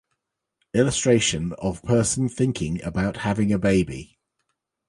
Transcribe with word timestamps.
illustration 0.73 1.53
of 1.59 1.83
person 1.83 2.27
thinking 2.27 2.81
about 2.83 3.17
having 3.17 3.53
a 3.53 3.59
baby 3.59 4.17